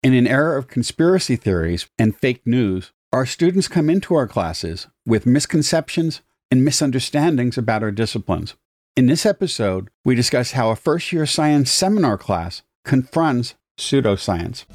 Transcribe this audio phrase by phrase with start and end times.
[0.00, 4.86] In an era of conspiracy theories and fake news, our students come into our classes
[5.04, 6.20] with misconceptions
[6.52, 8.54] and misunderstandings about our disciplines.
[8.96, 14.66] In this episode, we discuss how a first year science seminar class confronts pseudoscience.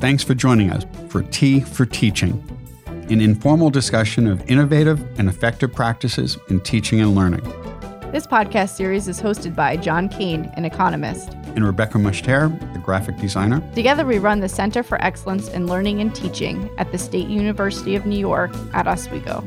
[0.00, 2.40] Thanks for joining us for Tea for Teaching,
[2.86, 7.73] an informal discussion of innovative and effective practices in teaching and learning.
[8.14, 13.16] This podcast series is hosted by John Kane, an economist, and Rebecca Mushtare, a graphic
[13.16, 13.60] designer.
[13.74, 17.96] Together, we run the Center for Excellence in Learning and Teaching at the State University
[17.96, 19.44] of New York at Oswego.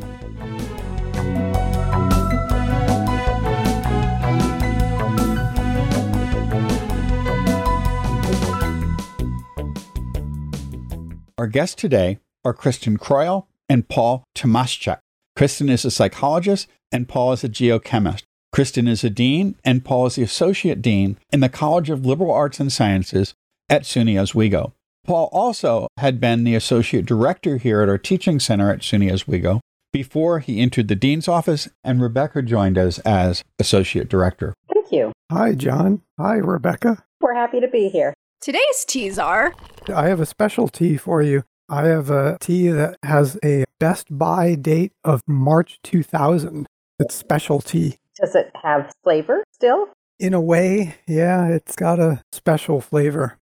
[11.37, 14.99] Our guests today are Kristen Croyle and Paul Tomascak.
[15.37, 18.23] Kristen is a psychologist and Paul is a geochemist.
[18.51, 22.31] Kristen is a dean and Paul is the associate dean in the College of Liberal
[22.31, 23.33] Arts and Sciences
[23.69, 24.73] at SUNY Oswego.
[25.05, 29.61] Paul also had been the associate director here at our teaching center at SUNY Oswego
[29.93, 34.53] before he entered the dean's office, and Rebecca joined us as associate director.
[34.73, 35.13] Thank you.
[35.31, 36.01] Hi, John.
[36.19, 37.05] Hi, Rebecca.
[37.21, 38.13] We're happy to be here.
[38.41, 39.53] Today's teas are.
[39.93, 41.43] I have a special tea for you.
[41.69, 46.67] I have a tea that has a best buy date of March 2000.
[46.99, 47.97] It's special tea.
[48.19, 49.89] Does it have flavor still?
[50.19, 53.37] In a way, yeah, it's got a special flavor.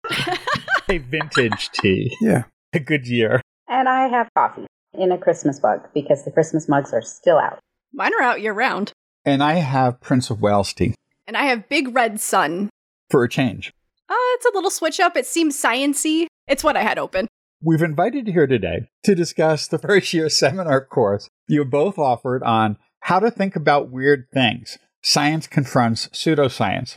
[0.88, 2.16] a vintage tea.
[2.20, 2.44] Yeah.
[2.72, 3.40] A good year.
[3.68, 7.58] And I have coffee in a Christmas mug because the Christmas mugs are still out.
[7.92, 8.92] Mine are out year round.
[9.24, 10.94] And I have Prince of Wales tea.
[11.26, 12.70] And I have Big Red Sun.
[13.10, 13.72] For a change.
[14.08, 15.16] Uh, it's a little switch up.
[15.16, 16.26] It seems sciency.
[16.46, 17.26] It's what I had open.
[17.62, 22.42] We've invited you here today to discuss the first year seminar course you both offered
[22.42, 22.78] on
[23.10, 24.78] how to think about weird things.
[25.02, 26.96] Science confronts pseudoscience.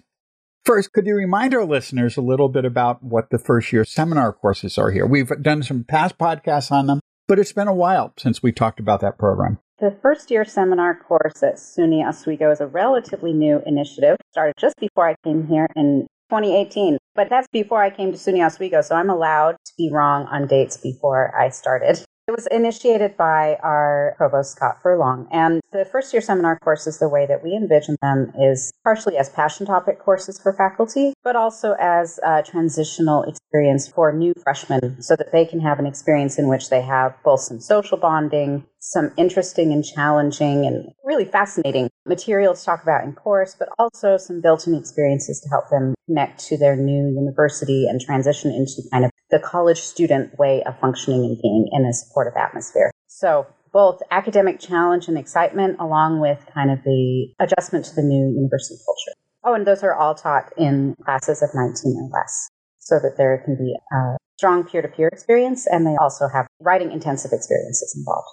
[0.63, 4.31] First, could you remind our listeners a little bit about what the first year seminar
[4.31, 5.07] courses are here?
[5.07, 8.79] We've done some past podcasts on them, but it's been a while since we talked
[8.79, 9.57] about that program.
[9.79, 14.17] The first year seminar course at SUNY Oswego is a relatively new initiative.
[14.29, 16.99] Started just before I came here in 2018.
[17.15, 20.45] But that's before I came to SUNY Oswego, so I'm allowed to be wrong on
[20.45, 22.05] dates before I started.
[22.25, 25.27] It was initiated by our provost, Scott Furlong.
[25.29, 29.27] And the first year seminar courses, the way that we envision them is partially as
[29.27, 35.17] passion topic courses for faculty, but also as a transitional experience for new freshmen so
[35.17, 39.11] that they can have an experience in which they have both some social bonding, some
[39.17, 44.39] interesting and challenging and really fascinating material to talk about in course, but also some
[44.39, 49.03] built in experiences to help them connect to their new university and transition into kind
[49.03, 52.91] of the college student way of functioning and being in a supportive atmosphere.
[53.07, 58.31] So both academic challenge and excitement, along with kind of the adjustment to the new
[58.31, 59.17] university culture.
[59.43, 61.65] Oh, and those are all taught in classes of 19
[61.97, 65.95] or less so that there can be a strong peer to peer experience and they
[65.99, 68.27] also have writing intensive experiences involved.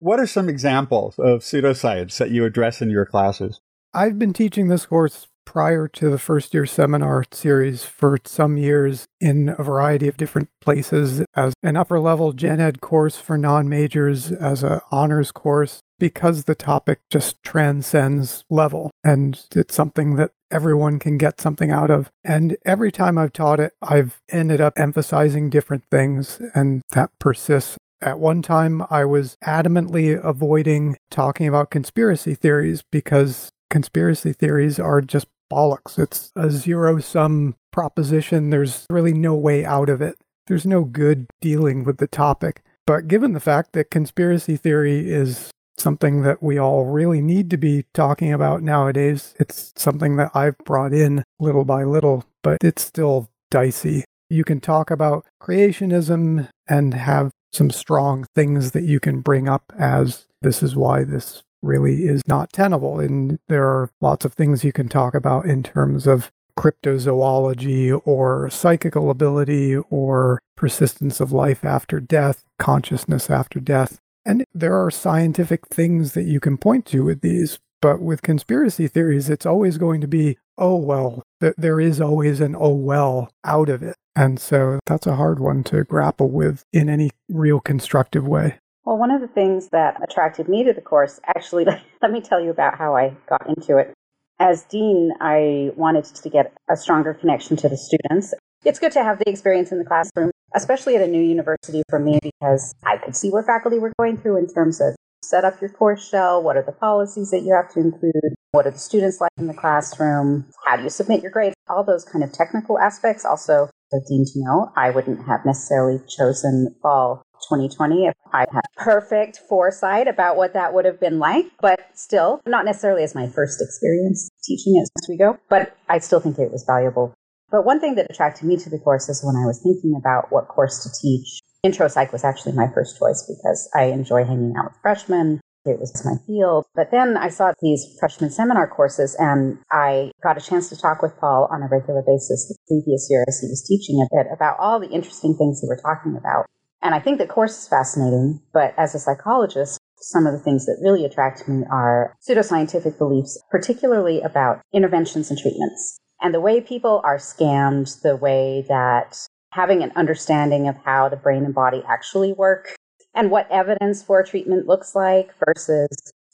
[0.00, 3.60] What are some examples of pseudoscience that you address in your classes?
[3.94, 9.06] I've been teaching this course prior to the first year seminar series for some years
[9.20, 13.68] in a variety of different places as an upper level gen ed course for non
[13.68, 20.32] majors, as an honors course, because the topic just transcends level and it's something that
[20.50, 22.10] everyone can get something out of.
[22.22, 27.78] And every time I've taught it, I've ended up emphasizing different things, and that persists.
[28.00, 35.00] At one time, I was adamantly avoiding talking about conspiracy theories because conspiracy theories are
[35.00, 35.98] just bollocks.
[35.98, 38.50] It's a zero sum proposition.
[38.50, 40.16] There's really no way out of it.
[40.46, 42.62] There's no good dealing with the topic.
[42.86, 47.56] But given the fact that conspiracy theory is something that we all really need to
[47.56, 52.82] be talking about nowadays, it's something that I've brought in little by little, but it's
[52.82, 54.04] still dicey.
[54.28, 59.72] You can talk about creationism and have some strong things that you can bring up
[59.78, 63.00] as this is why this really is not tenable.
[63.00, 68.50] And there are lots of things you can talk about in terms of cryptozoology or
[68.50, 73.98] psychical ability or persistence of life after death, consciousness after death.
[74.24, 77.58] And there are scientific things that you can point to with these.
[77.80, 82.40] But with conspiracy theories, it's always going to be, oh, well, th- there is always
[82.40, 83.96] an oh, well out of it.
[84.14, 88.60] And so that's a hard one to grapple with in any real constructive way.
[88.84, 91.64] Well, one of the things that attracted me to the course, actually,
[92.02, 93.94] let me tell you about how I got into it.
[94.38, 98.34] As dean, I wanted to get a stronger connection to the students.
[98.64, 101.98] It's good to have the experience in the classroom, especially at a new university for
[101.98, 105.60] me, because I could see where faculty were going through in terms of set up
[105.60, 108.78] your course shell, what are the policies that you have to include, What are the
[108.78, 110.46] students like in the classroom?
[110.66, 111.54] How do you submit your grades?
[111.68, 113.24] All those kind of technical aspects.
[113.24, 118.62] Also, the dean to know, I wouldn't have necessarily chosen fall 2020 if I had
[118.76, 123.28] perfect foresight about what that would have been like, but still, not necessarily as my
[123.28, 127.14] first experience teaching it as we go, but I still think it was valuable.
[127.50, 130.32] But one thing that attracted me to the course is when I was thinking about
[130.32, 134.54] what course to teach, intro psych was actually my first choice because I enjoy hanging
[134.56, 135.40] out with freshmen.
[135.64, 136.66] It was my field.
[136.74, 141.02] But then I saw these freshman seminar courses and I got a chance to talk
[141.02, 144.26] with Paul on a regular basis the previous year as he was teaching a bit
[144.34, 146.46] about all the interesting things he were talking about.
[146.82, 150.66] And I think the course is fascinating, but as a psychologist, some of the things
[150.66, 156.00] that really attract me are pseudoscientific beliefs, particularly about interventions and treatments.
[156.20, 159.16] And the way people are scammed, the way that
[159.52, 162.74] having an understanding of how the brain and body actually work
[163.14, 165.88] and what evidence for treatment looks like versus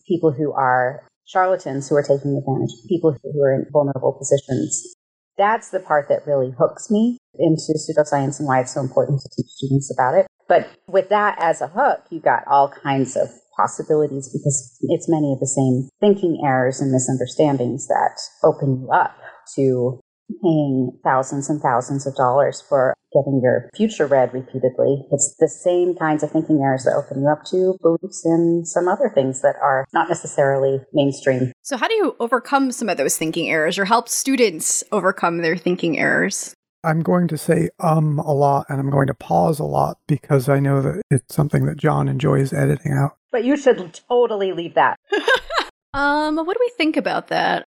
[0.07, 4.95] people who are charlatans who are taking advantage, people who are in vulnerable positions.
[5.37, 9.29] That's the part that really hooks me into pseudoscience and why it's so important to
[9.37, 10.27] teach students about it.
[10.49, 15.33] But with that as a hook, you got all kinds of possibilities because it's many
[15.33, 19.17] of the same thinking errors and misunderstandings that open you up
[19.57, 20.01] to
[20.43, 25.05] paying thousands and thousands of dollars for getting your future read repeatedly.
[25.11, 28.89] It's the same kinds of thinking errors that open you up to beliefs in some
[28.89, 31.53] other things that are not necessarily mainstream.
[31.63, 35.57] So, how do you overcome some of those thinking errors or help students overcome their
[35.57, 36.55] thinking errors?
[36.85, 40.49] I'm going to say um a lot and I'm going to pause a lot because
[40.49, 43.17] I know that it's something that John enjoys editing out.
[43.33, 44.99] But you should totally leave that.
[45.93, 47.67] um, what do we think about that?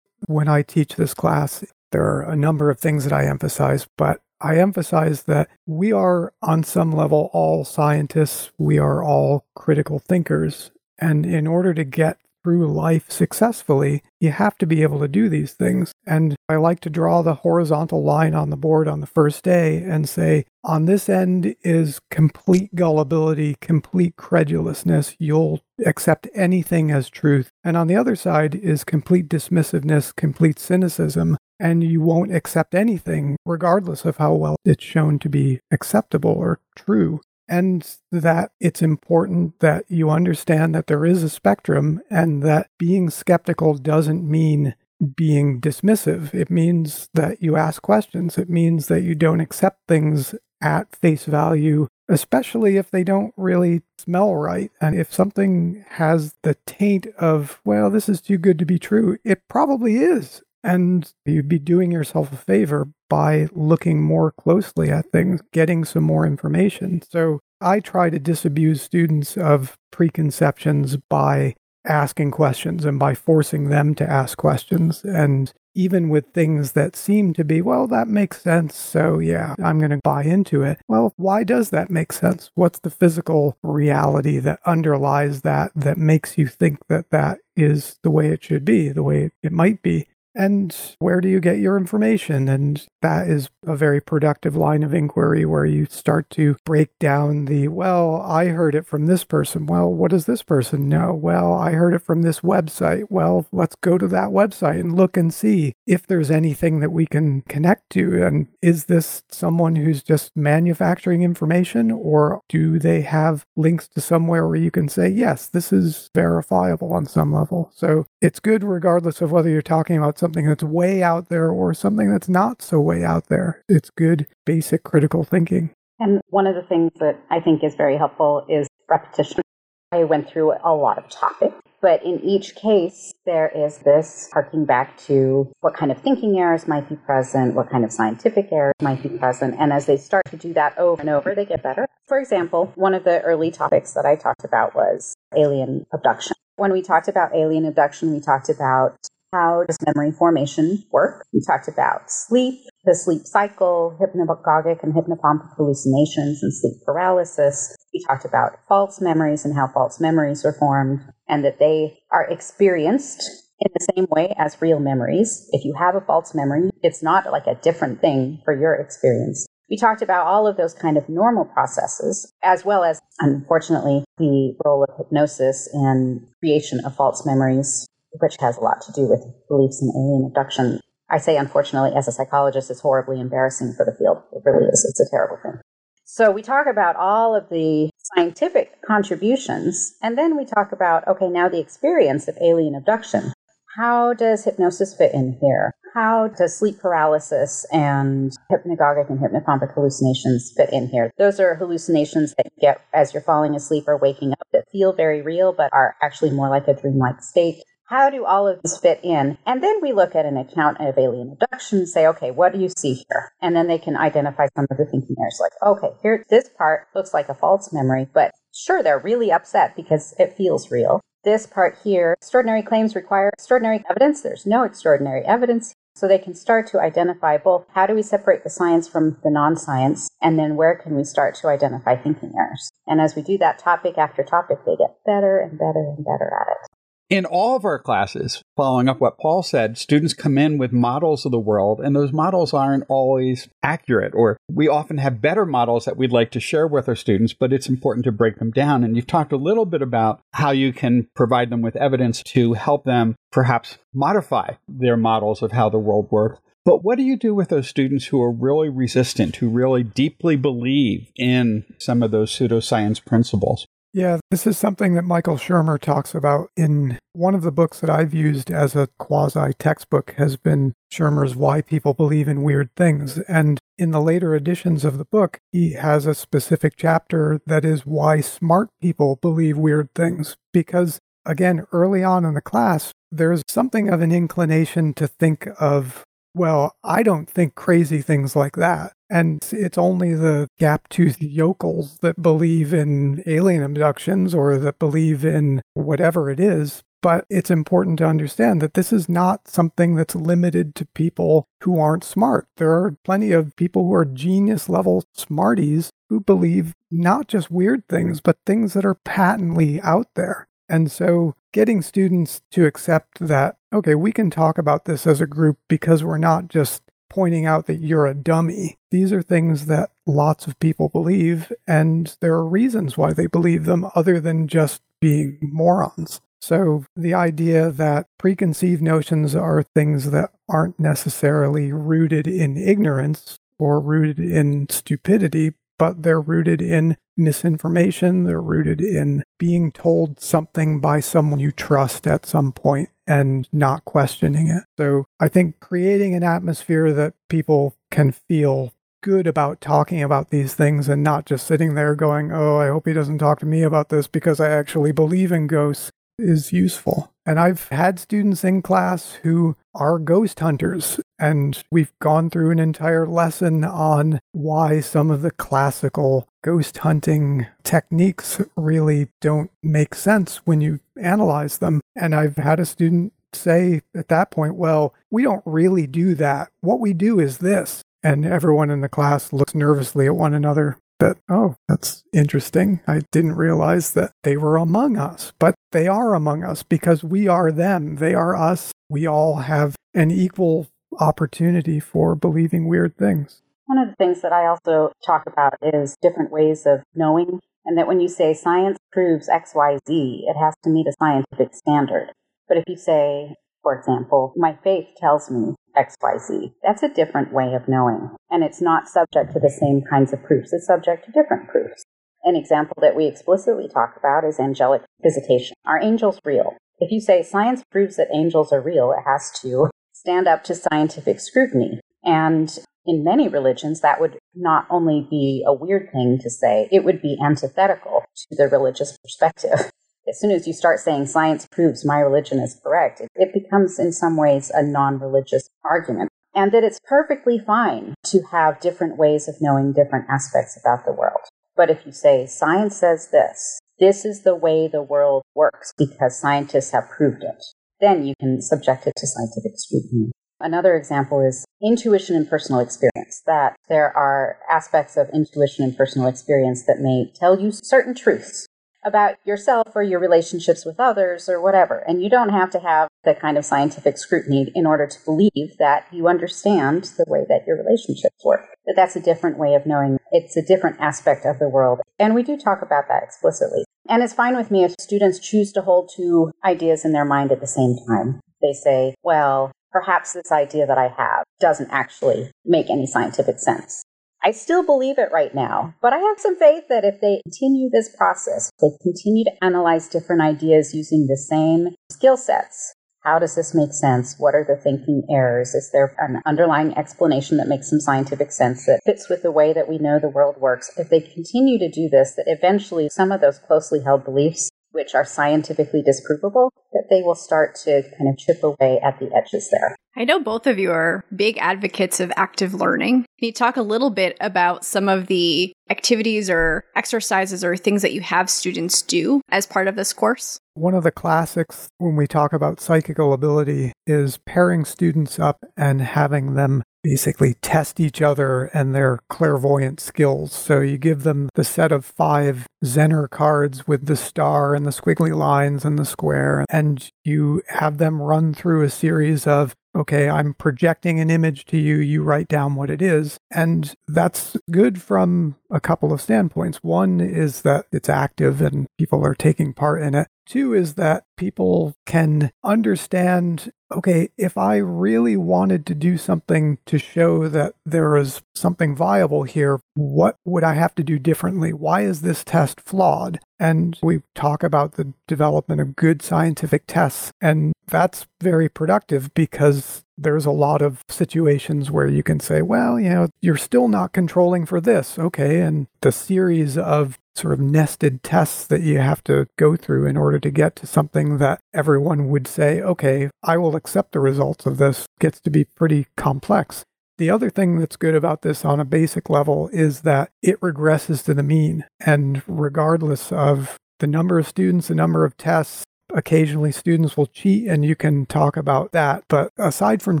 [0.32, 4.20] when I teach this class, there are a number of things that I emphasize, but
[4.40, 8.50] I emphasize that we are, on some level, all scientists.
[8.58, 10.72] We are all critical thinkers.
[10.98, 15.28] And in order to get through life successfully, you have to be able to do
[15.28, 15.92] these things.
[16.06, 19.78] And I like to draw the horizontal line on the board on the first day
[19.78, 25.16] and say, on this end is complete gullibility, complete credulousness.
[25.18, 27.50] You'll accept anything as truth.
[27.64, 31.36] And on the other side is complete dismissiveness, complete cynicism.
[31.58, 36.60] And you won't accept anything, regardless of how well it's shown to be acceptable or
[36.74, 37.20] true
[37.52, 43.10] and that it's important that you understand that there is a spectrum and that being
[43.10, 44.74] skeptical doesn't mean
[45.16, 46.32] being dismissive.
[46.32, 48.38] It means that you ask questions.
[48.38, 53.82] It means that you don't accept things at face value, especially if they don't really
[53.98, 54.70] smell right.
[54.80, 59.18] And if something has the taint of, well, this is too good to be true,
[59.24, 60.42] it probably is.
[60.64, 66.04] And you'd be doing yourself a favor by looking more closely at things, getting some
[66.04, 67.02] more information.
[67.02, 71.54] So I try to disabuse students of preconceptions by
[71.84, 75.04] asking questions and by forcing them to ask questions.
[75.04, 78.76] And even with things that seem to be, well, that makes sense.
[78.76, 80.78] So, yeah, I'm going to buy into it.
[80.86, 82.50] Well, why does that make sense?
[82.54, 88.10] What's the physical reality that underlies that, that makes you think that that is the
[88.10, 90.06] way it should be, the way it might be?
[90.34, 92.48] And where do you get your information?
[92.48, 97.44] And that is a very productive line of inquiry where you start to break down
[97.44, 99.66] the, well, I heard it from this person.
[99.66, 101.12] Well, what does this person know?
[101.12, 103.06] Well, I heard it from this website.
[103.10, 107.06] Well, let's go to that website and look and see if there's anything that we
[107.06, 108.24] can connect to.
[108.24, 114.46] And is this someone who's just manufacturing information or do they have links to somewhere
[114.46, 117.70] where you can say, yes, this is verifiable on some level?
[117.74, 121.74] So it's good regardless of whether you're talking about something that's way out there or
[121.74, 123.64] something that's not so way out there.
[123.68, 125.70] It's good, basic critical thinking.
[125.98, 129.42] And one of the things that I think is very helpful is repetition.
[129.90, 134.64] I went through a lot of topics, but in each case, there is this harking
[134.64, 138.74] back to what kind of thinking errors might be present, what kind of scientific errors
[138.80, 139.56] might be present.
[139.58, 141.86] And as they start to do that over and over, they get better.
[142.06, 146.36] For example, one of the early topics that I talked about was alien abduction.
[146.56, 148.96] When we talked about alien abduction, we talked about
[149.32, 151.26] how does memory formation work?
[151.32, 157.74] We talked about sleep, the sleep cycle, hypnagogic and hypnopompic hallucinations and sleep paralysis.
[157.94, 162.24] We talked about false memories and how false memories are formed and that they are
[162.24, 163.22] experienced
[163.60, 165.48] in the same way as real memories.
[165.52, 169.46] If you have a false memory, it's not like a different thing for your experience.
[169.70, 174.54] We talked about all of those kind of normal processes, as well as, unfortunately, the
[174.66, 177.86] role of hypnosis in creation of false memories
[178.20, 180.80] which has a lot to do with beliefs in alien abduction.
[181.10, 184.22] I say, unfortunately, as a psychologist, it's horribly embarrassing for the field.
[184.32, 184.86] It really is.
[184.88, 185.60] It's a terrible thing.
[186.04, 189.94] So we talk about all of the scientific contributions.
[190.02, 193.32] And then we talk about, okay, now the experience of alien abduction.
[193.76, 195.72] How does hypnosis fit in here?
[195.94, 201.10] How does sleep paralysis and hypnagogic and hypnopompic hallucinations fit in here?
[201.18, 204.92] Those are hallucinations that you get as you're falling asleep or waking up that feel
[204.92, 207.62] very real but are actually more like a dreamlike state.
[207.92, 209.36] How do all of these fit in?
[209.44, 212.58] And then we look at an account of alien abduction and say, okay, what do
[212.58, 213.34] you see here?
[213.42, 216.86] And then they can identify some of the thinking errors like, okay, here, this part
[216.94, 221.02] looks like a false memory, but sure, they're really upset because it feels real.
[221.22, 224.22] This part here, extraordinary claims require extraordinary evidence.
[224.22, 225.74] There's no extraordinary evidence.
[225.94, 229.30] So they can start to identify both how do we separate the science from the
[229.30, 232.72] non science, and then where can we start to identify thinking errors.
[232.86, 236.32] And as we do that topic after topic, they get better and better and better
[236.40, 236.72] at it.
[237.12, 241.26] In all of our classes, following up what Paul said, students come in with models
[241.26, 245.84] of the world, and those models aren't always accurate, or we often have better models
[245.84, 248.82] that we'd like to share with our students, but it's important to break them down.
[248.82, 252.54] And you've talked a little bit about how you can provide them with evidence to
[252.54, 256.40] help them perhaps modify their models of how the world works.
[256.64, 260.36] But what do you do with those students who are really resistant, who really deeply
[260.36, 263.66] believe in some of those pseudoscience principles?
[263.94, 267.90] Yeah, this is something that Michael Shermer talks about in one of the books that
[267.90, 273.18] I've used as a quasi textbook has been Shermer's Why People Believe in Weird Things.
[273.28, 277.84] And in the later editions of the book, he has a specific chapter that is
[277.84, 280.36] why smart people believe weird things.
[280.54, 286.02] Because again, early on in the class, there's something of an inclination to think of
[286.34, 288.92] well, I don't think crazy things like that.
[289.10, 295.24] And it's only the gap toothed yokels that believe in alien abductions or that believe
[295.24, 296.82] in whatever it is.
[297.02, 301.78] But it's important to understand that this is not something that's limited to people who
[301.80, 302.46] aren't smart.
[302.56, 307.88] There are plenty of people who are genius level smarties who believe not just weird
[307.88, 310.46] things, but things that are patently out there.
[310.72, 315.26] And so getting students to accept that, okay, we can talk about this as a
[315.26, 318.78] group because we're not just pointing out that you're a dummy.
[318.90, 323.66] These are things that lots of people believe, and there are reasons why they believe
[323.66, 326.22] them other than just being morons.
[326.40, 333.78] So, the idea that preconceived notions are things that aren't necessarily rooted in ignorance or
[333.78, 338.24] rooted in stupidity, but they're rooted in misinformation.
[338.24, 343.84] They're rooted in being told something by someone you trust at some point and not
[343.84, 344.64] questioning it.
[344.78, 350.54] So I think creating an atmosphere that people can feel good about talking about these
[350.54, 353.62] things and not just sitting there going, oh, I hope he doesn't talk to me
[353.62, 355.90] about this because I actually believe in ghosts
[356.22, 357.12] is useful.
[357.24, 362.58] And I've had students in class who are ghost hunters, and we've gone through an
[362.58, 370.38] entire lesson on why some of the classical ghost hunting techniques really don't make sense
[370.38, 371.80] when you analyze them.
[371.96, 376.50] And I've had a student say at that point, well, we don't really do that.
[376.60, 377.82] What we do is this.
[378.02, 382.80] And everyone in the class looks nervously at one another that, oh, that's interesting.
[382.86, 387.26] I didn't realize that they were among us, but they are among us because we
[387.26, 387.96] are them.
[387.96, 388.70] They are us.
[388.88, 390.68] We all have an equal
[391.00, 393.42] opportunity for believing weird things.
[393.66, 397.76] One of the things that I also talk about is different ways of knowing, and
[397.76, 402.12] that when you say science proves XYZ, it has to meet a scientific standard.
[402.46, 406.52] But if you say, for example, my faith tells me XYZ.
[406.62, 408.10] That's a different way of knowing.
[408.30, 411.84] And it's not subject to the same kinds of proofs, it's subject to different proofs.
[412.24, 415.56] An example that we explicitly talk about is angelic visitation.
[415.66, 416.56] Are angels real?
[416.78, 420.54] If you say science proves that angels are real, it has to stand up to
[420.54, 421.80] scientific scrutiny.
[422.04, 426.84] And in many religions, that would not only be a weird thing to say, it
[426.84, 429.70] would be antithetical to the religious perspective.
[430.08, 433.78] As soon as you start saying science proves my religion is correct, it, it becomes
[433.78, 436.08] in some ways a non religious argument.
[436.34, 440.92] And that it's perfectly fine to have different ways of knowing different aspects about the
[440.92, 441.20] world.
[441.56, 446.18] But if you say science says this, this is the way the world works because
[446.18, 447.44] scientists have proved it,
[447.80, 450.10] then you can subject it to scientific scrutiny.
[450.40, 456.08] Another example is intuition and personal experience, that there are aspects of intuition and personal
[456.08, 458.46] experience that may tell you certain truths
[458.84, 461.78] about yourself or your relationships with others or whatever.
[461.78, 465.56] And you don't have to have the kind of scientific scrutiny in order to believe
[465.58, 468.46] that you understand the way that your relationships work.
[468.66, 469.98] That that's a different way of knowing.
[470.10, 471.80] It's a different aspect of the world.
[471.98, 473.64] And we do talk about that explicitly.
[473.88, 477.32] And it's fine with me if students choose to hold two ideas in their mind
[477.32, 478.20] at the same time.
[478.40, 483.84] They say, well, perhaps this idea that I have doesn't actually make any scientific sense.
[484.24, 487.68] I still believe it right now, but I have some faith that if they continue
[487.68, 492.72] this process, they continue to analyze different ideas using the same skill sets.
[493.02, 494.14] How does this make sense?
[494.18, 495.54] What are the thinking errors?
[495.56, 499.52] Is there an underlying explanation that makes some scientific sense that fits with the way
[499.52, 500.70] that we know the world works?
[500.76, 504.94] If they continue to do this, that eventually some of those closely held beliefs which
[504.94, 509.48] are scientifically disprovable, that they will start to kind of chip away at the edges
[509.50, 509.76] there.
[509.94, 513.04] I know both of you are big advocates of active learning.
[513.18, 517.82] Can you talk a little bit about some of the activities or exercises or things
[517.82, 520.38] that you have students do as part of this course?
[520.54, 525.82] One of the classics when we talk about psychical ability is pairing students up and
[525.82, 530.32] having them basically test each other and their clairvoyant skills.
[530.32, 534.70] So you give them the set of five Zener cards with the star and the
[534.70, 540.08] squiggly lines and the square, and you have them run through a series of okay,
[540.08, 543.18] I'm projecting an image to you, you write down what it is.
[543.34, 546.58] And that's good from a couple of standpoints.
[546.62, 550.08] One is that it's active and people are taking part in it.
[550.26, 556.78] Two is that people can understand okay, if I really wanted to do something to
[556.78, 561.52] show that there is something viable here, what would I have to do differently?
[561.52, 563.18] Why is this test flawed?
[563.38, 569.84] And we talk about the development of good scientific tests, and that's very productive because
[569.96, 573.92] there's a lot of situations where you can say, well, you know, you're still not
[573.92, 574.98] controlling for this.
[574.98, 575.40] Okay.
[575.40, 579.96] And the series of sort of nested tests that you have to go through in
[579.96, 584.46] order to get to something that everyone would say, okay, I will accept the results
[584.46, 586.64] of this, gets to be pretty complex.
[586.98, 591.04] The other thing that's good about this on a basic level is that it regresses
[591.04, 591.64] to the mean.
[591.80, 595.64] And regardless of the number of students, the number of tests,
[595.94, 599.04] occasionally students will cheat and you can talk about that.
[599.08, 600.00] But aside from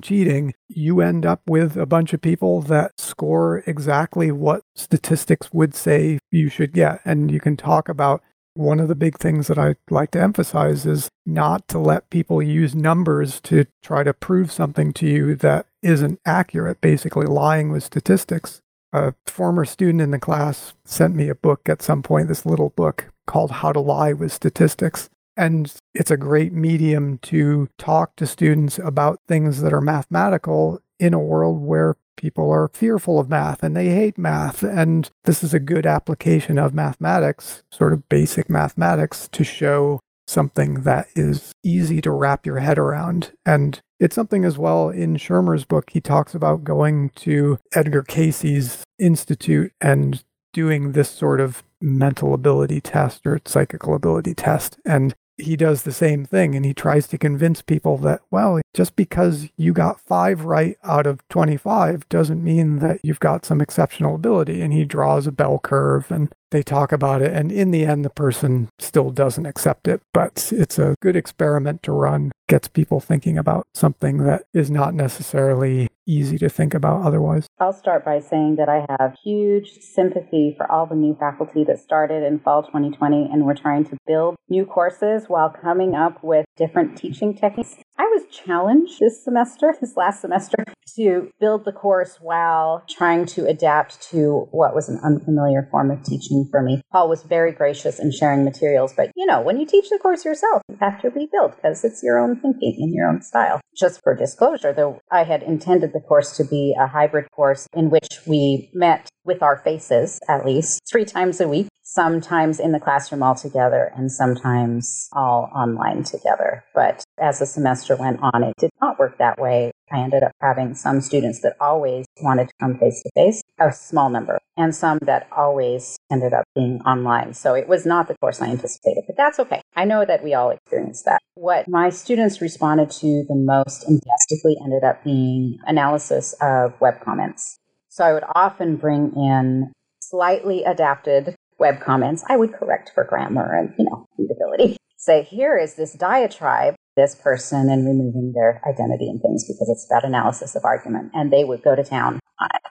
[0.00, 5.74] cheating, you end up with a bunch of people that score exactly what statistics would
[5.74, 7.00] say you should get.
[7.04, 8.22] And you can talk about
[8.54, 12.42] one of the big things that I like to emphasize is not to let people
[12.42, 17.84] use numbers to try to prove something to you that isn't accurate, basically lying with
[17.84, 18.60] statistics.
[18.92, 22.68] A former student in the class sent me a book at some point, this little
[22.70, 25.08] book called How to Lie with Statistics.
[25.36, 31.14] And it's a great medium to talk to students about things that are mathematical in
[31.14, 34.62] a world where people are fearful of math and they hate math.
[34.62, 40.82] And this is a good application of mathematics, sort of basic mathematics, to show something
[40.82, 43.32] that is easy to wrap your head around.
[43.44, 48.84] And it's something as well in Shermer's book, he talks about going to Edgar Cayce's
[48.98, 54.78] institute and doing this sort of mental ability test or psychical ability test.
[54.84, 58.96] And he does the same thing and he tries to convince people that, well, just
[58.96, 64.14] because you got five right out of 25 doesn't mean that you've got some exceptional
[64.14, 64.60] ability.
[64.62, 67.32] And he draws a bell curve and they talk about it.
[67.32, 70.02] And in the end, the person still doesn't accept it.
[70.12, 74.94] But it's a good experiment to run, gets people thinking about something that is not
[74.94, 77.46] necessarily easy to think about otherwise.
[77.58, 81.78] I'll start by saying that I have huge sympathy for all the new faculty that
[81.78, 86.44] started in fall 2020 and we're trying to build new courses while coming up with
[86.56, 87.76] different teaching techniques.
[87.98, 90.64] I was challenged this semester, this last semester,
[90.96, 96.02] to build the course while trying to adapt to what was an unfamiliar form of
[96.02, 96.82] teaching for me.
[96.90, 100.24] Paul was very gracious in sharing materials, but you know, when you teach the course
[100.24, 103.60] yourself, you have to rebuild because it's your own thinking and your own style.
[103.78, 107.90] Just for disclosure, though, I had intended the course to be a hybrid course in
[107.90, 112.80] which we met with our faces at least three times a week, sometimes in the
[112.80, 116.64] classroom all together and sometimes all online together.
[116.74, 119.72] But as the semester went on, it did not work that way.
[119.92, 123.70] I ended up having some students that always wanted to come face to face, a
[123.72, 127.34] small number, and some that always ended up being online.
[127.34, 129.60] So it was not the course I anticipated, but that's okay.
[129.76, 131.20] I know that we all experienced that.
[131.34, 137.58] What my students responded to the most enthusiastically ended up being analysis of web comments.
[137.88, 142.24] So I would often bring in slightly adapted web comments.
[142.28, 144.76] I would correct for grammar and, you know, readability.
[144.96, 149.86] Say, here is this diatribe, this person, and removing their identity and things because it's
[149.86, 151.10] about analysis of argument.
[151.14, 152.20] And they would go to town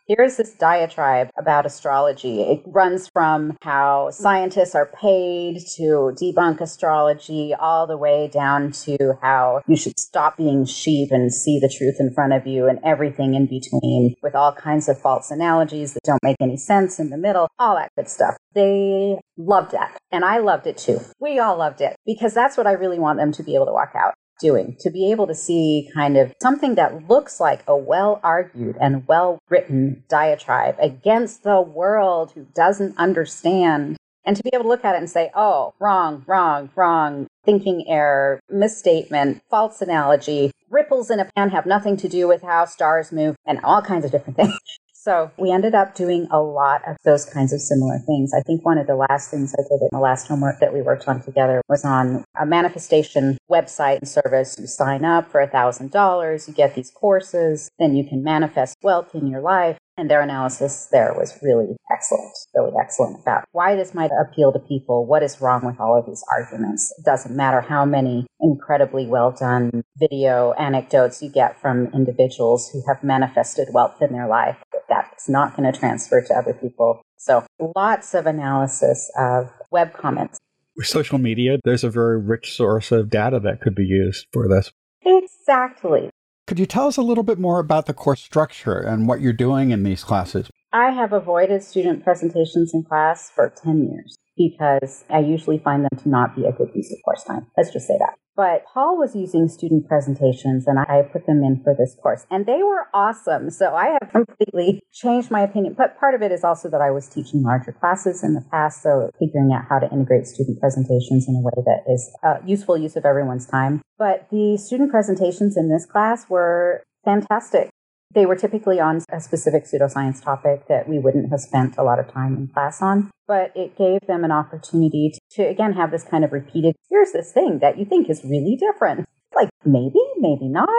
[0.07, 2.41] Here's this diatribe about astrology.
[2.41, 8.97] It runs from how scientists are paid to debunk astrology all the way down to
[9.21, 12.79] how you should stop being sheep and see the truth in front of you and
[12.83, 17.09] everything in between with all kinds of false analogies that don't make any sense in
[17.09, 18.35] the middle, all that good stuff.
[18.53, 19.97] They loved that.
[20.11, 20.99] And I loved it too.
[21.19, 23.73] We all loved it because that's what I really want them to be able to
[23.73, 27.77] walk out doing to be able to see kind of something that looks like a
[27.77, 34.51] well argued and well written diatribe against the world who doesn't understand and to be
[34.53, 39.81] able to look at it and say, oh, wrong, wrong, wrong, thinking error, misstatement, false
[39.81, 43.81] analogy, ripples in a pan have nothing to do with how stars move, and all
[43.81, 44.57] kinds of different things.
[45.03, 48.33] So we ended up doing a lot of those kinds of similar things.
[48.37, 50.83] I think one of the last things I did in the last homework that we
[50.83, 54.57] worked on together was on a manifestation website and service.
[54.59, 59.25] You sign up for $1,000, you get these courses, then you can manifest wealth in
[59.25, 59.79] your life.
[60.01, 64.57] And their analysis there was really excellent, really excellent about why this might appeal to
[64.57, 65.05] people.
[65.05, 66.91] What is wrong with all of these arguments?
[66.97, 72.81] It doesn't matter how many incredibly well done video anecdotes you get from individuals who
[72.87, 74.57] have manifested wealth in their life.
[74.89, 77.03] That's not going to transfer to other people.
[77.17, 80.39] So lots of analysis of web comments.
[80.75, 84.47] With social media, there's a very rich source of data that could be used for
[84.47, 84.71] this.
[85.05, 86.09] Exactly.
[86.51, 89.31] Could you tell us a little bit more about the course structure and what you're
[89.31, 90.49] doing in these classes?
[90.73, 94.17] I have avoided student presentations in class for 10 years
[94.49, 97.47] because I usually find them to not be a good use of course time.
[97.57, 98.15] Let's just say that.
[98.35, 102.45] But Paul was using student presentations and I put them in for this course and
[102.45, 103.49] they were awesome.
[103.49, 105.75] So I have completely changed my opinion.
[105.77, 108.81] But part of it is also that I was teaching larger classes in the past.
[108.81, 112.77] So figuring out how to integrate student presentations in a way that is a useful
[112.77, 113.81] use of everyone's time.
[113.97, 117.69] But the student presentations in this class were fantastic.
[118.13, 121.99] They were typically on a specific pseudoscience topic that we wouldn't have spent a lot
[121.99, 125.91] of time in class on, but it gave them an opportunity to, to again have
[125.91, 129.05] this kind of repeated here's this thing that you think is really different.
[129.33, 130.69] Like maybe, maybe not.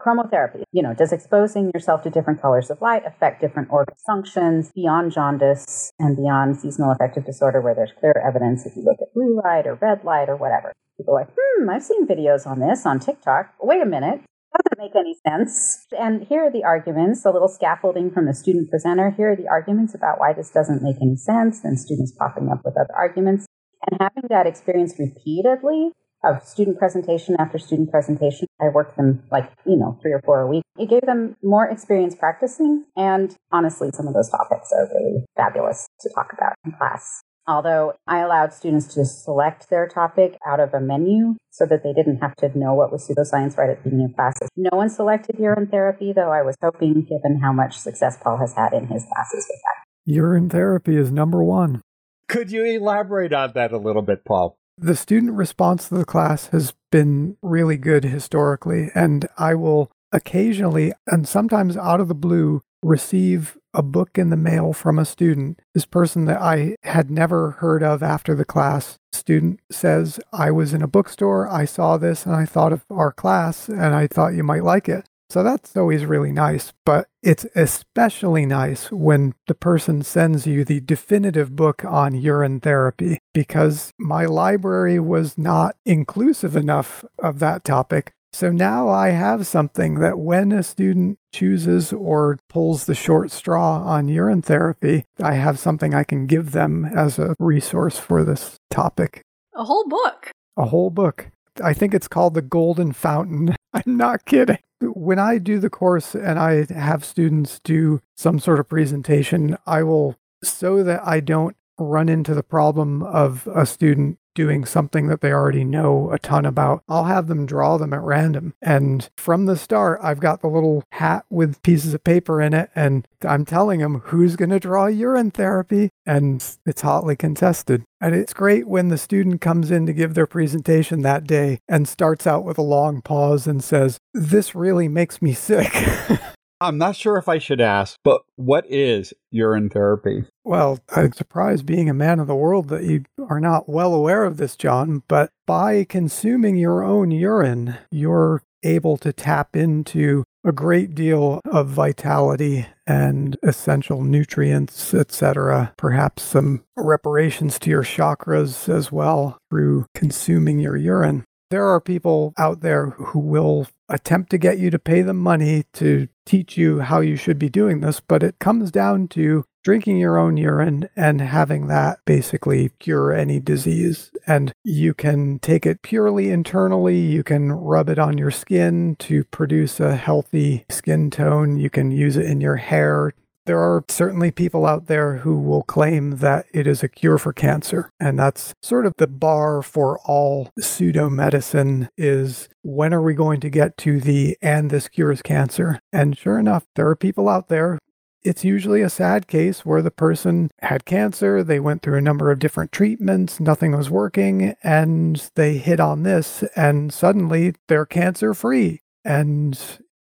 [0.00, 4.70] Chromotherapy, you know, does exposing yourself to different colors of light affect different organ functions
[4.74, 9.12] beyond jaundice and beyond seasonal affective disorder, where there's clear evidence if you look at
[9.12, 10.72] blue light or red light or whatever?
[10.96, 13.52] People are like, hmm, I've seen videos on this on TikTok.
[13.60, 15.86] Wait a minute doesn't make any sense.
[15.98, 19.10] And here are the arguments, a little scaffolding from the student presenter.
[19.10, 22.62] Here are the arguments about why this doesn't make any sense, Then students popping up
[22.64, 23.46] with other arguments.
[23.90, 29.50] And having that experience repeatedly of student presentation after student presentation, I worked them like,
[29.64, 30.64] you know, three or four a week.
[30.76, 32.84] It gave them more experience practicing.
[32.96, 37.22] And honestly, some of those topics are really fabulous to talk about in class.
[37.50, 41.92] Although I allowed students to select their topic out of a menu so that they
[41.92, 44.48] didn't have to know what was pseudoscience right at the beginning of classes.
[44.54, 48.54] No one selected urine therapy, though I was hoping, given how much success Paul has
[48.54, 49.84] had in his classes with that.
[50.06, 51.82] Urine therapy is number one.
[52.28, 54.56] Could you elaborate on that a little bit, Paul?
[54.78, 60.92] The student response to the class has been really good historically, and I will occasionally
[61.08, 65.60] and sometimes out of the blue receive a book in the mail from a student.
[65.74, 68.98] This person that I had never heard of after the class.
[69.12, 73.12] Student says, I was in a bookstore, I saw this, and I thought of our
[73.12, 75.06] class, and I thought you might like it.
[75.30, 80.80] So that's always really nice, but it's especially nice when the person sends you the
[80.80, 88.12] definitive book on urine therapy because my library was not inclusive enough of that topic.
[88.32, 93.82] So now I have something that when a student chooses or pulls the short straw
[93.82, 98.56] on urine therapy, I have something I can give them as a resource for this
[98.70, 99.22] topic.
[99.54, 100.30] A whole book.
[100.56, 101.30] A whole book.
[101.62, 103.56] I think it's called The Golden Fountain.
[103.74, 104.58] I'm not kidding.
[104.80, 109.82] When I do the course and I have students do some sort of presentation, I
[109.82, 115.20] will, so that I don't run into the problem of a student doing something that
[115.20, 118.54] they already know a ton about, I'll have them draw them at random.
[118.62, 122.70] And from the start, I've got the little hat with pieces of paper in it,
[122.74, 127.84] and I'm telling them who's going to draw urine therapy, and it's hotly contested.
[128.00, 131.86] And it's great when the student comes in to give their presentation that day and
[131.86, 135.72] starts out with a long pause and says, This really makes me sick.
[136.60, 140.24] I'm not sure if I should ask, but what is urine therapy?
[140.44, 144.24] Well, I'm surprised being a man of the world that you are not well aware
[144.24, 150.52] of this, John, but by consuming your own urine, you're able to tap into a
[150.52, 155.72] great deal of vitality and essential nutrients, etc.
[155.76, 161.24] Perhaps some reparations to your chakras as well through consuming your urine.
[161.50, 165.64] There are people out there who will attempt to get you to pay them money
[165.72, 169.96] to teach you how you should be doing this, but it comes down to drinking
[169.96, 174.12] your own urine and having that basically cure any disease.
[174.28, 176.98] And you can take it purely internally.
[176.98, 181.58] You can rub it on your skin to produce a healthy skin tone.
[181.58, 183.12] You can use it in your hair
[183.46, 187.32] there are certainly people out there who will claim that it is a cure for
[187.32, 187.90] cancer.
[187.98, 193.40] And that's sort of the bar for all pseudo medicine is when are we going
[193.40, 195.80] to get to the and this cures cancer?
[195.92, 197.78] And sure enough, there are people out there
[198.22, 202.30] it's usually a sad case where the person had cancer, they went through a number
[202.30, 208.34] of different treatments, nothing was working, and they hit on this, and suddenly they're cancer
[208.34, 208.80] free.
[209.04, 209.58] And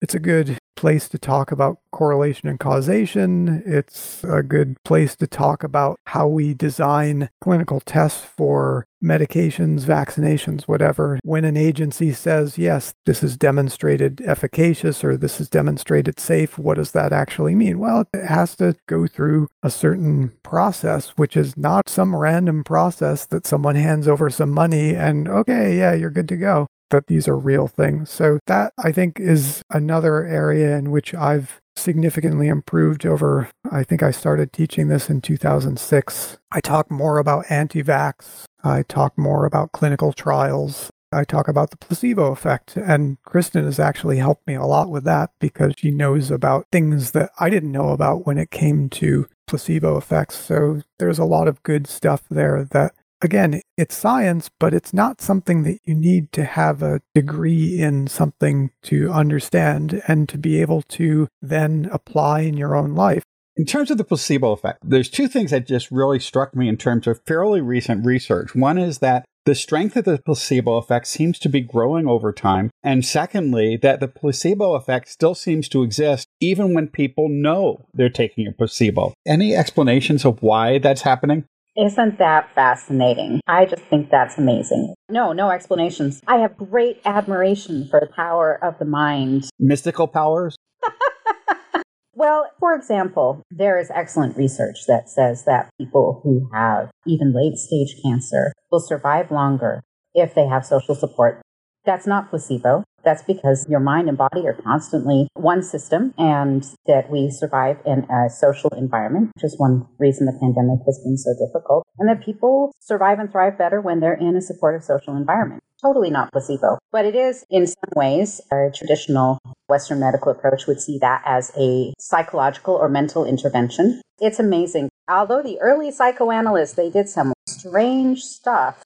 [0.02, 3.64] it's a good place to talk about correlation and causation.
[3.66, 10.64] It's a good place to talk about how we design clinical tests for medications, vaccinations,
[10.64, 11.20] whatever.
[11.24, 16.76] When an agency says, yes, this is demonstrated efficacious or this is demonstrated safe, what
[16.76, 17.80] does that actually mean?
[17.80, 23.26] Well, it has to go through a certain process, which is not some random process
[23.28, 27.28] that someone hands over some money and, okay, yeah, you're good to go that these
[27.28, 28.10] are real things.
[28.10, 34.02] So that I think is another area in which I've significantly improved over I think
[34.02, 36.38] I started teaching this in 2006.
[36.52, 38.46] I talk more about anti-vax.
[38.64, 40.90] I talk more about clinical trials.
[41.12, 42.78] I talk about the placebo effect.
[42.78, 47.12] And Kristen has actually helped me a lot with that because she knows about things
[47.12, 50.38] that I didn't know about when it came to placebo effects.
[50.38, 52.94] So there's a lot of good stuff there that
[53.26, 58.08] again, it's science, but it's not something that you need to have a degree in
[58.08, 63.24] something to understand and to be able to then apply in your own life.
[63.58, 66.78] In terms of the placebo effect, there's two things that just really struck me in
[66.78, 68.54] terms of fairly recent research.
[68.54, 72.72] One is that the strength of the placebo effect seems to be growing over time.
[72.84, 78.10] And secondly, that the placebo effect still seems to exist even when people know they're
[78.10, 79.14] taking a placebo.
[79.26, 81.46] Any explanations of why that's happening?
[81.78, 83.42] Isn't that fascinating?
[83.48, 84.96] I just think that's amazing.
[85.10, 86.22] No, no explanations.
[86.26, 89.50] I have great admiration for the power of the mind.
[89.60, 90.56] Mystical powers?
[92.14, 97.58] well, for example, there is excellent research that says that people who have even late
[97.58, 99.82] stage cancer will survive longer
[100.14, 101.42] if they have social support.
[101.84, 102.86] That's not placebo.
[103.06, 108.06] That's because your mind and body are constantly one system and that we survive in
[108.10, 111.84] a social environment, which is one reason the pandemic has been so difficult.
[112.00, 115.62] And that people survive and thrive better when they're in a supportive social environment.
[115.82, 116.80] Totally not placebo.
[116.92, 119.38] But it is, in some ways, a traditional
[119.68, 124.02] Western medical approach would see that as a psychological or mental intervention.
[124.20, 124.90] It's amazing.
[125.08, 128.82] Although the early psychoanalysts, they did some strange stuff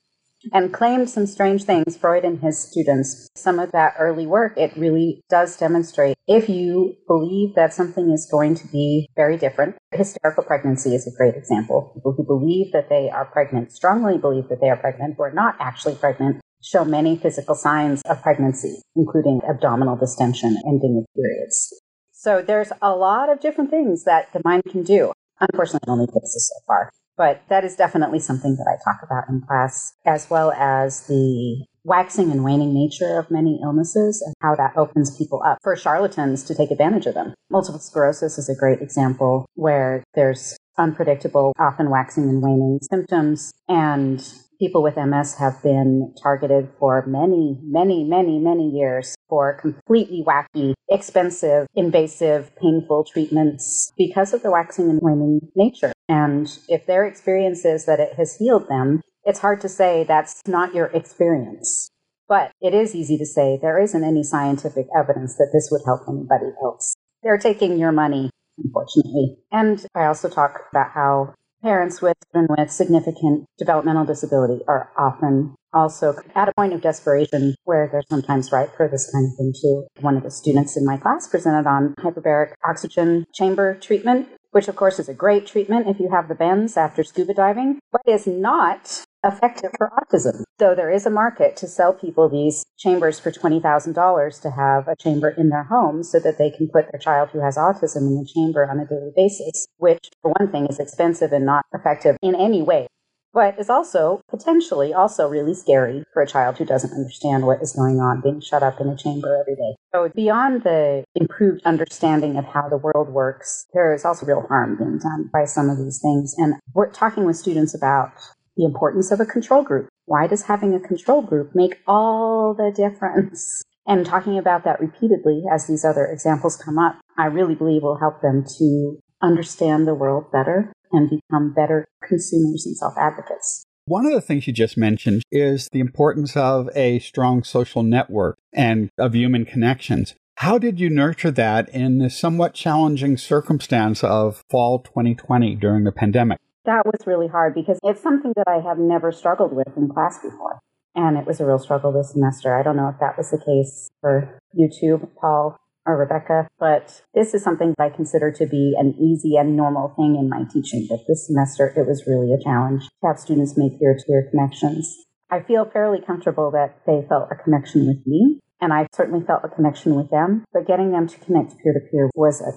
[0.54, 3.30] and claimed some strange things, Freud and his students.
[3.36, 8.28] Some of that early work, it really does demonstrate if you believe that something is
[8.32, 9.76] going to be very different.
[9.92, 11.92] Hysterical pregnancy is a great example.
[11.96, 15.34] People who believe that they are pregnant, strongly believe that they are pregnant, who are
[15.34, 21.74] not actually pregnant, show many physical signs of pregnancy, including abdominal distension, ending of periods.
[22.12, 25.14] So there's a lot of different things that the mind can do.
[25.40, 26.92] Unfortunately, it only takes us so far.
[27.20, 31.66] But that is definitely something that I talk about in class, as well as the
[31.84, 36.44] waxing and waning nature of many illnesses and how that opens people up for charlatans
[36.44, 37.34] to take advantage of them.
[37.50, 44.24] Multiple sclerosis is a great example where there's unpredictable, often waxing and waning symptoms, and
[44.60, 50.74] people with MS have been targeted for many, many, many, many years for completely wacky,
[50.90, 55.94] expensive, invasive, painful treatments because of the waxing and waning nature.
[56.10, 60.42] And if their experience is that it has healed them, it's hard to say that's
[60.48, 61.90] not your experience.
[62.28, 66.02] But it is easy to say there isn't any scientific evidence that this would help
[66.08, 66.94] anybody else.
[67.24, 68.30] They're taking your money,
[68.64, 69.38] unfortunately.
[69.52, 75.56] And I also talk about how Parents with children with significant developmental disability are often
[75.74, 79.54] also at a point of desperation where they're sometimes ripe for this kind of thing
[79.62, 79.86] too.
[80.00, 84.76] One of the students in my class presented on hyperbaric oxygen chamber treatment, which of
[84.76, 88.26] course is a great treatment if you have the bends after scuba diving, but is
[88.26, 90.44] not effective for autism.
[90.58, 94.96] Though there is a market to sell people these chambers for $20,000 to have a
[94.96, 98.16] chamber in their home so that they can put their child who has autism in
[98.16, 102.18] the chamber on a daily basis, which for one thing is expensive and not effective
[102.22, 102.88] in any way.
[103.34, 107.74] But is also potentially also really scary for a child who doesn't understand what is
[107.74, 109.76] going on being shut up in a chamber every day.
[109.94, 114.78] So beyond the improved understanding of how the world works, there is also real harm
[114.78, 116.34] being done by some of these things.
[116.38, 118.14] And we're talking with students about
[118.58, 119.90] the importance of a control group.
[120.06, 123.64] Why does having a control group make all the difference?
[123.88, 127.98] And talking about that repeatedly as these other examples come up, I really believe will
[127.98, 133.66] help them to understand the world better and become better consumers and self advocates.
[133.86, 138.38] One of the things you just mentioned is the importance of a strong social network
[138.54, 140.14] and of human connections.
[140.38, 145.92] How did you nurture that in the somewhat challenging circumstance of fall 2020 during the
[145.92, 146.38] pandemic?
[146.66, 150.20] That was really hard because it's something that I have never struggled with in class
[150.22, 150.60] before.
[150.96, 152.56] And it was a real struggle this semester.
[152.56, 157.02] I don't know if that was the case for you too, Paul or Rebecca, but
[157.14, 160.44] this is something that I consider to be an easy and normal thing in my
[160.52, 160.88] teaching.
[160.90, 164.28] But this semester, it was really a challenge to have students make peer to peer
[164.30, 165.06] connections.
[165.32, 169.42] I feel fairly comfortable that they felt a connection with me and I certainly felt
[169.44, 170.46] a connection with them.
[170.52, 172.52] But getting them to connect peer to peer was a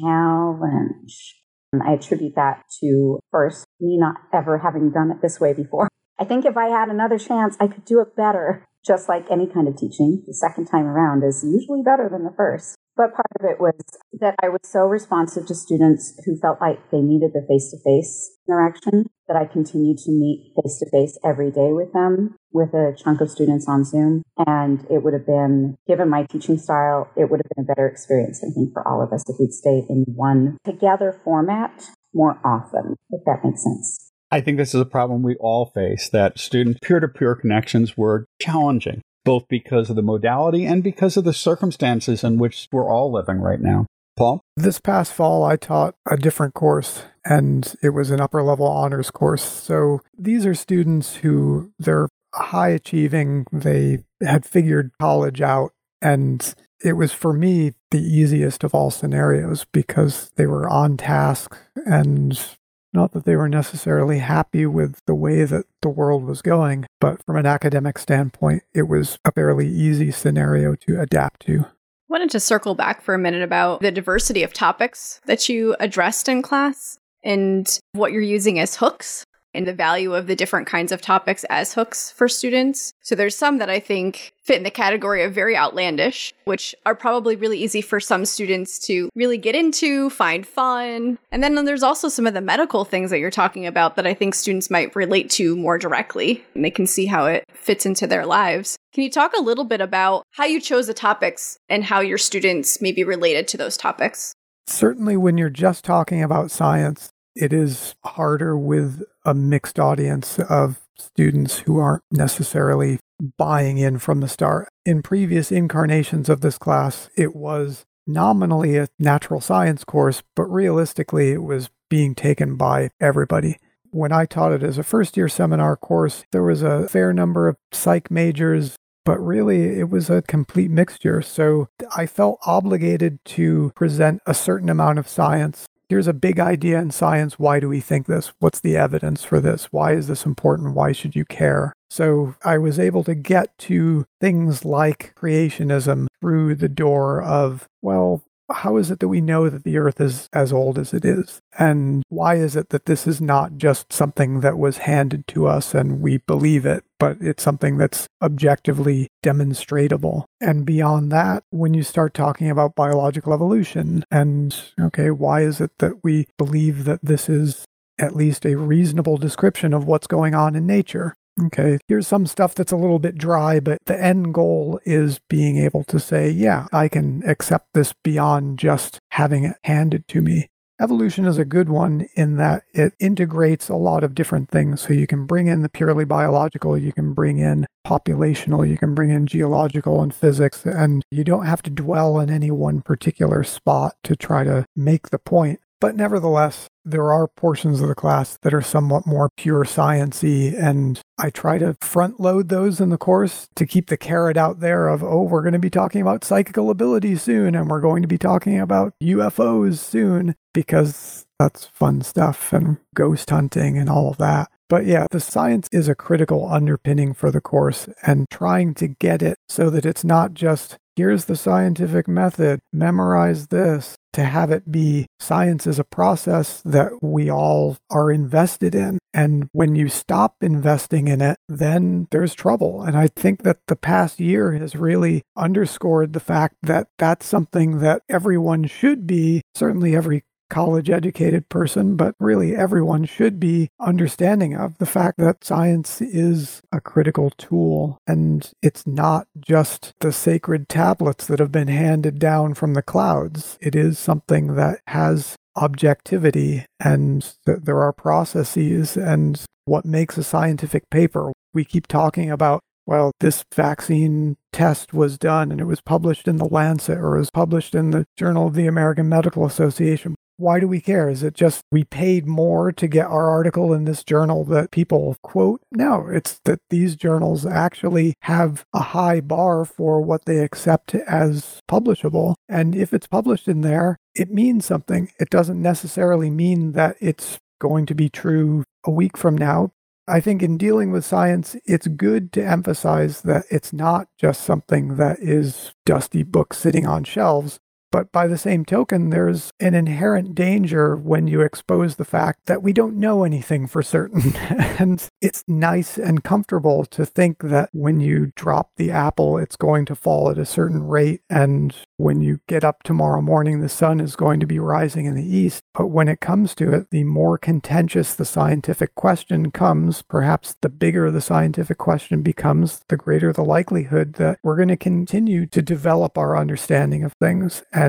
[0.00, 1.40] challenge.
[1.72, 5.88] And I attribute that to first me not ever having done it this way before.
[6.18, 8.64] I think if I had another chance, I could do it better.
[8.86, 12.34] Just like any kind of teaching, the second time around is usually better than the
[12.36, 12.76] first.
[12.96, 13.74] But part of it was
[14.20, 17.78] that I was so responsive to students who felt like they needed the face to
[17.82, 22.72] face interaction that I continued to meet face to face every day with them with
[22.74, 24.22] a chunk of students on Zoom.
[24.46, 27.88] And it would have been, given my teaching style, it would have been a better
[27.88, 32.38] experience, I think, for all of us if we'd stayed in one together format more
[32.44, 34.03] often, if that makes sense.
[34.34, 37.96] I think this is a problem we all face that student peer to peer connections
[37.96, 42.90] were challenging both because of the modality and because of the circumstances in which we're
[42.90, 43.86] all living right now.
[44.16, 44.40] Paul?
[44.56, 49.12] This past fall, I taught a different course, and it was an upper level honors
[49.12, 49.44] course.
[49.44, 55.70] So these are students who they're high achieving, they had figured college out,
[56.02, 61.56] and it was for me the easiest of all scenarios because they were on task
[61.86, 62.56] and
[62.94, 67.22] not that they were necessarily happy with the way that the world was going, but
[67.26, 71.64] from an academic standpoint, it was a fairly easy scenario to adapt to.
[71.64, 71.66] I
[72.08, 76.28] Wanted to circle back for a minute about the diversity of topics that you addressed
[76.28, 79.24] in class and what you're using as hooks
[79.54, 82.92] and the value of the different kinds of topics as hooks for students.
[83.02, 86.94] So there's some that I think fit in the category of very outlandish, which are
[86.94, 91.18] probably really easy for some students to really get into, find fun.
[91.32, 94.12] And then there's also some of the medical things that you're talking about that I
[94.14, 98.06] think students might relate to more directly and they can see how it fits into
[98.06, 98.76] their lives.
[98.92, 102.18] Can you talk a little bit about how you chose the topics and how your
[102.18, 104.34] students may be related to those topics?
[104.66, 110.80] Certainly, when you're just talking about science, it is harder with a mixed audience of
[110.98, 112.98] students who aren't necessarily
[113.36, 114.68] buying in from the start.
[114.84, 121.32] In previous incarnations of this class, it was nominally a natural science course, but realistically,
[121.32, 123.58] it was being taken by everybody.
[123.90, 127.48] When I taught it as a first year seminar course, there was a fair number
[127.48, 131.22] of psych majors, but really it was a complete mixture.
[131.22, 136.78] So I felt obligated to present a certain amount of science here's a big idea
[136.78, 137.38] in science.
[137.38, 138.32] Why do we think this?
[138.38, 139.66] What's the evidence for this?
[139.70, 140.74] Why is this important?
[140.74, 141.74] Why should you care?
[141.90, 148.22] So I was able to get to things like creationism through the door of, well,
[148.52, 151.40] how is it that we know that the earth is as old as it is?
[151.58, 155.74] And why is it that this is not just something that was handed to us
[155.74, 160.26] and we believe it, but it's something that's objectively demonstrable?
[160.40, 165.72] And beyond that, when you start talking about biological evolution and, okay, why is it
[165.78, 167.64] that we believe that this is
[167.98, 171.14] at least a reasonable description of what's going on in nature?
[171.42, 175.58] Okay, here's some stuff that's a little bit dry, but the end goal is being
[175.58, 180.48] able to say, yeah, I can accept this beyond just having it handed to me.
[180.80, 184.80] Evolution is a good one in that it integrates a lot of different things.
[184.80, 188.94] So you can bring in the purely biological, you can bring in populational, you can
[188.94, 193.44] bring in geological and physics, and you don't have to dwell in any one particular
[193.44, 195.60] spot to try to make the point.
[195.84, 200.98] But nevertheless, there are portions of the class that are somewhat more pure sciency, and
[201.18, 204.88] I try to front load those in the course to keep the carrot out there
[204.88, 208.08] of, oh, we're going to be talking about psychical abilities soon, and we're going to
[208.08, 214.16] be talking about UFOs soon, because that's fun stuff and ghost hunting and all of
[214.16, 214.50] that.
[214.70, 219.20] But yeah, the science is a critical underpinning for the course, and trying to get
[219.20, 224.70] it so that it's not just here's the scientific method, memorize this, to have it
[224.70, 228.98] be science is a process that we all are invested in.
[229.12, 232.82] And when you stop investing in it, then there's trouble.
[232.82, 237.78] And I think that the past year has really underscored the fact that that's something
[237.80, 244.54] that everyone should be, certainly every college educated person, but really everyone should be understanding
[244.54, 250.68] of the fact that science is a critical tool and it's not just the sacred
[250.68, 253.58] tablets that have been handed down from the clouds.
[253.60, 260.90] It is something that has objectivity and there are processes and what makes a scientific
[260.90, 261.32] paper.
[261.52, 266.36] We keep talking about well, this vaccine test was done and it was published in
[266.36, 270.14] the Lancet or it was published in the Journal of the American Medical Association.
[270.36, 271.08] Why do we care?
[271.08, 275.16] Is it just we paid more to get our article in this journal that people
[275.22, 275.60] quote?
[275.70, 281.60] No, it's that these journals actually have a high bar for what they accept as
[281.70, 282.34] publishable.
[282.48, 285.10] And if it's published in there, it means something.
[285.20, 289.70] It doesn't necessarily mean that it's going to be true a week from now.
[290.06, 294.96] I think in dealing with science, it's good to emphasize that it's not just something
[294.96, 297.58] that is dusty books sitting on shelves,
[297.94, 302.60] but by the same token, there's an inherent danger when you expose the fact that
[302.60, 304.34] we don't know anything for certain.
[304.80, 309.84] and it's nice and comfortable to think that when you drop the apple, it's going
[309.84, 311.20] to fall at a certain rate.
[311.30, 315.14] And when you get up tomorrow morning, the sun is going to be rising in
[315.14, 315.62] the east.
[315.72, 320.68] But when it comes to it, the more contentious the scientific question comes, perhaps the
[320.68, 325.62] bigger the scientific question becomes, the greater the likelihood that we're going to continue to
[325.62, 327.83] develop our understanding of things and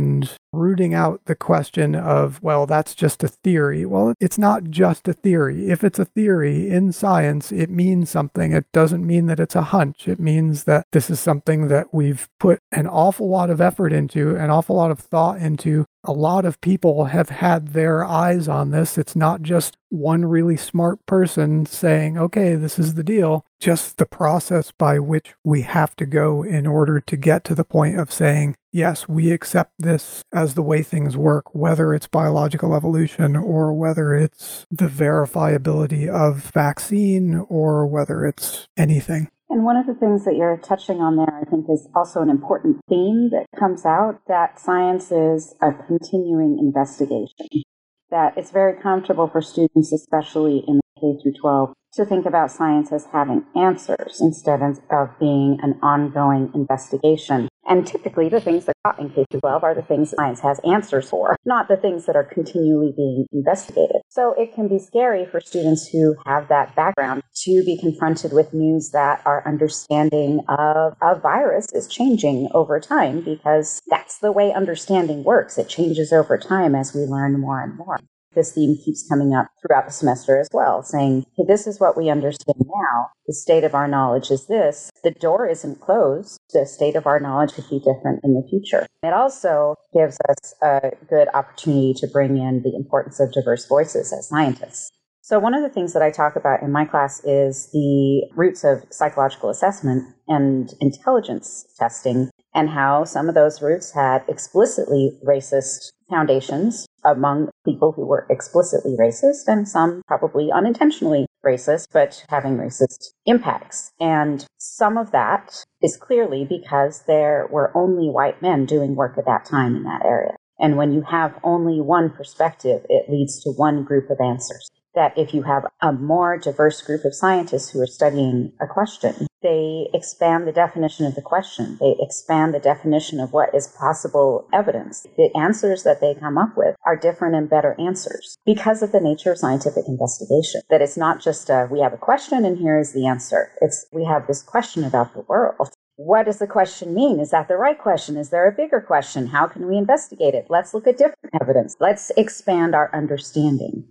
[0.54, 3.86] rooting out the question of, well, that's just a theory.
[3.86, 5.70] Well, it's not just a theory.
[5.70, 8.54] If it's a theory in science, it means something.
[8.54, 10.08] It doesn't mean that it's a hunch.
[10.08, 14.36] It means that this is something that we've put an awful lot of effort into,
[14.36, 18.72] an awful lot of thought into, a lot of people have had their eyes on
[18.72, 18.98] this.
[18.98, 24.06] It's not just one really smart person saying, okay, this is the deal, just the
[24.06, 28.12] process by which we have to go in order to get to the point of
[28.12, 33.74] saying, yes, we accept this as the way things work, whether it's biological evolution or
[33.74, 39.30] whether it's the verifiability of vaccine or whether it's anything.
[39.50, 42.30] And one of the things that you're touching on there, I think, is also an
[42.30, 47.64] important theme that comes out that science is a continuing investigation.
[48.10, 52.52] That it's very comfortable for students, especially in the K through 12, to think about
[52.52, 57.48] science as having answers instead of being an ongoing investigation.
[57.68, 61.10] And typically, the things that are in K 12 are the things science has answers
[61.10, 64.02] for, not the things that are continually being investigated.
[64.10, 68.54] So it can be scary for students who have that background to be confronted with
[68.54, 74.54] news that our understanding of a virus is changing over time because that's the way
[74.54, 75.58] understanding works.
[75.58, 78.00] It changes over time as we learn more and more
[78.36, 81.98] this theme keeps coming up throughout the semester as well, saying, hey, this is what
[81.98, 83.08] we understand now.
[83.28, 84.92] The state of our knowledge is this.
[85.04, 86.40] The door isn't closed.
[86.54, 88.86] The state of our knowledge could be different in the future.
[89.02, 94.14] It also gives us a good opportunity to bring in the importance of diverse voices
[94.14, 94.92] as scientists.
[95.26, 98.64] So, one of the things that I talk about in my class is the roots
[98.64, 105.90] of psychological assessment and intelligence testing, and how some of those roots had explicitly racist
[106.10, 113.12] foundations among people who were explicitly racist and some probably unintentionally racist, but having racist
[113.26, 113.92] impacts.
[114.00, 119.26] And some of that is clearly because there were only white men doing work at
[119.26, 120.36] that time in that area.
[120.60, 125.18] And when you have only one perspective, it leads to one group of answers that
[125.18, 129.88] if you have a more diverse group of scientists who are studying a question, they
[129.94, 131.78] expand the definition of the question.
[131.80, 135.06] They expand the definition of what is possible evidence.
[135.18, 139.00] The answers that they come up with are different and better answers because of the
[139.00, 140.62] nature of scientific investigation.
[140.72, 143.52] That it's not just a, we have a question and here is the answer.
[143.62, 145.70] It's we have this question about the world.
[145.98, 147.20] What does the question mean?
[147.20, 148.18] Is that the right question?
[148.18, 149.28] Is there a bigger question?
[149.28, 150.48] How can we investigate it?
[150.50, 151.78] Let's look at different evidence.
[151.80, 153.86] Let's expand our understanding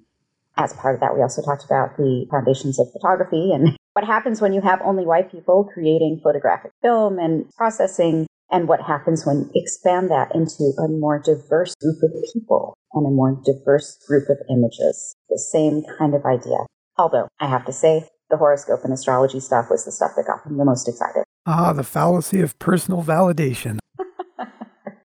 [0.57, 4.41] as part of that, we also talked about the foundations of photography and what happens
[4.41, 9.39] when you have only white people creating photographic film and processing, and what happens when
[9.39, 14.29] you expand that into a more diverse group of people and a more diverse group
[14.29, 15.17] of images.
[15.29, 16.59] The same kind of idea.
[16.97, 20.49] Although I have to say, the horoscope and astrology stuff was the stuff that got
[20.49, 21.25] me the most excited.
[21.47, 23.79] Ah, the fallacy of personal validation.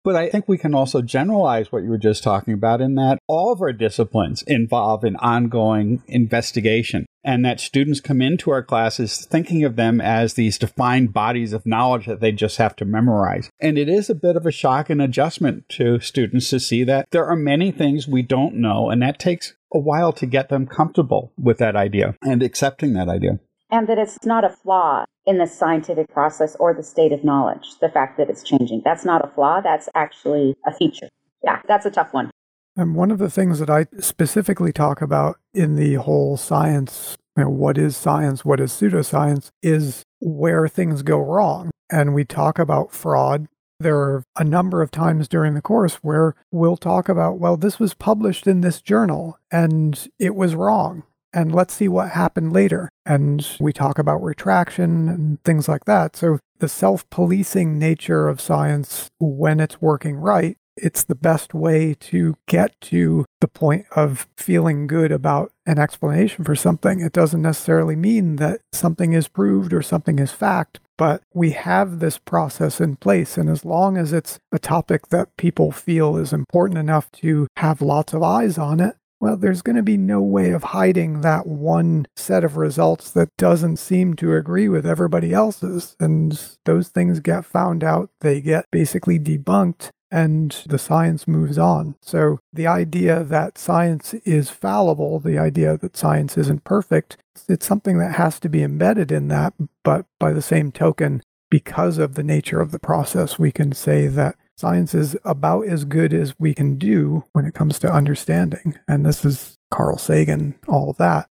[0.09, 3.19] But I think we can also generalize what you were just talking about in that
[3.27, 9.27] all of our disciplines involve an ongoing investigation and that students come into our classes
[9.29, 13.51] thinking of them as these defined bodies of knowledge that they just have to memorize.
[13.59, 17.11] And it is a bit of a shock and adjustment to students to see that
[17.11, 20.65] there are many things we don't know, and that takes a while to get them
[20.65, 23.39] comfortable with that idea and accepting that idea.
[23.71, 27.77] And that it's not a flaw in the scientific process or the state of knowledge,
[27.81, 28.81] the fact that it's changing.
[28.83, 31.09] That's not a flaw, that's actually a feature.
[31.43, 32.31] Yeah, that's a tough one.
[32.75, 37.43] And one of the things that I specifically talk about in the whole science, you
[37.43, 41.69] know, what is science, what is pseudoscience, is where things go wrong.
[41.91, 43.47] And we talk about fraud.
[43.79, 47.79] There are a number of times during the course where we'll talk about, well, this
[47.79, 51.03] was published in this journal and it was wrong.
[51.33, 52.89] And let's see what happened later.
[53.05, 56.15] And we talk about retraction and things like that.
[56.15, 61.93] So the self policing nature of science, when it's working right, it's the best way
[61.93, 67.01] to get to the point of feeling good about an explanation for something.
[67.01, 71.99] It doesn't necessarily mean that something is proved or something is fact, but we have
[71.99, 73.37] this process in place.
[73.37, 77.81] And as long as it's a topic that people feel is important enough to have
[77.81, 81.45] lots of eyes on it, well, there's going to be no way of hiding that
[81.45, 85.95] one set of results that doesn't seem to agree with everybody else's.
[85.99, 91.95] And those things get found out, they get basically debunked and the science moves on.
[92.01, 97.17] So the idea that science is fallible, the idea that science isn't perfect,
[97.47, 99.53] it's something that has to be embedded in that.
[99.83, 104.07] But by the same token, because of the nature of the process, we can say
[104.07, 108.77] that science is about as good as we can do when it comes to understanding.
[108.87, 111.27] And this is Carl Sagan, all of that.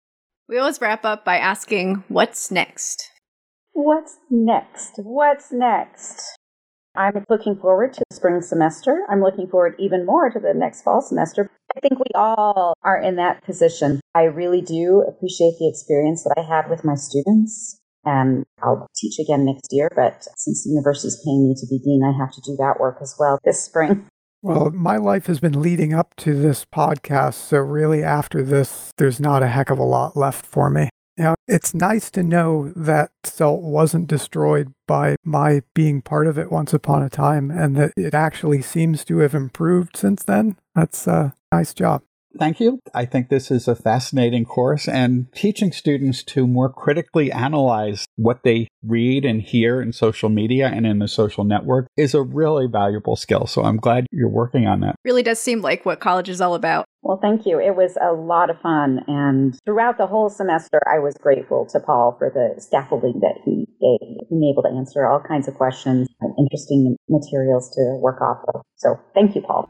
[0.48, 3.10] We always wrap up by asking, what's next?
[3.74, 4.94] What's next?
[4.98, 6.22] What's next?
[6.96, 9.06] I'm looking forward to the spring semester.
[9.10, 11.50] I'm looking forward even more to the next fall semester.
[11.76, 14.00] I think we all are in that position.
[14.14, 17.82] I really do appreciate the experience that I had with my students.
[18.06, 21.80] And I'll teach again next year, but since the university is paying me to be
[21.80, 24.08] dean, I have to do that work as well this spring.
[24.42, 27.34] Well, my life has been leading up to this podcast.
[27.34, 30.90] So, really, after this, there's not a heck of a lot left for me.
[31.18, 36.52] Now, it's nice to know that CELT wasn't destroyed by my being part of it
[36.52, 40.58] once upon a time and that it actually seems to have improved since then.
[40.76, 42.04] That's a nice job.
[42.38, 42.80] Thank you.
[42.94, 48.44] I think this is a fascinating course and teaching students to more critically analyze what
[48.44, 52.68] they read and hear in social media and in the social network is a really
[52.68, 53.48] valuable skill.
[53.48, 54.96] So I'm glad you're working on that.
[55.04, 56.86] Really does seem like what college is all about.
[57.02, 57.60] Well, thank you.
[57.60, 59.02] It was a lot of fun.
[59.08, 63.68] And throughout the whole semester, I was grateful to Paul for the scaffolding that he
[63.80, 68.44] gave, being able to answer all kinds of questions and interesting materials to work off
[68.56, 68.62] of.
[68.76, 69.70] So thank you, Paul.